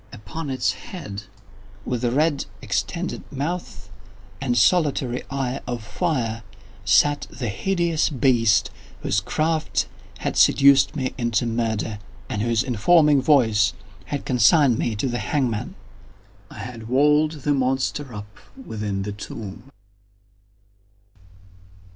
Upon 0.11 0.49
its 0.49 0.71
head, 0.71 1.25
with 1.85 2.03
red 2.03 2.47
extended 2.59 3.21
mouth 3.31 3.91
and 4.41 4.57
solitary 4.57 5.21
eye 5.29 5.61
of 5.67 5.83
fire, 5.83 6.41
sat 6.83 7.27
the 7.29 7.49
hideous 7.49 8.09
beast 8.09 8.71
whose 9.03 9.19
craft 9.19 9.87
had 10.17 10.35
seduced 10.37 10.95
me 10.95 11.13
into 11.19 11.45
murder, 11.45 11.99
and 12.29 12.41
whose 12.41 12.63
informing 12.63 13.21
voice 13.21 13.73
had 14.05 14.25
consigned 14.25 14.79
me 14.79 14.95
to 14.95 15.07
the 15.07 15.19
hangman. 15.19 15.75
I 16.49 16.57
had 16.57 16.87
walled 16.89 17.33
the 17.43 17.53
monster 17.53 18.11
up 18.11 18.39
within 18.57 19.03
the 19.03 19.11
tomb! 19.11 19.69